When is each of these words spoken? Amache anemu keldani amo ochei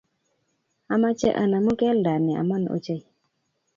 Amache 0.93 1.29
anemu 1.41 1.71
keldani 1.79 2.31
amo 2.41 2.55
ochei 2.75 3.03